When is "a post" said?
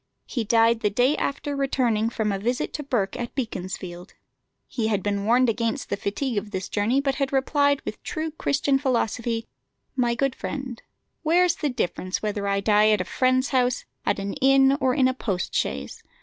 15.07-15.53